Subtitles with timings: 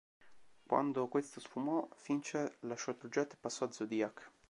[0.67, 4.31] Quando questo sfumò, Fincher lasciò il progetto e passò a "Zodiac".